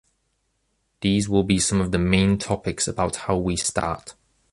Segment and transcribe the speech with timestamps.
[1.01, 4.15] These will be some of the main topics about how we start.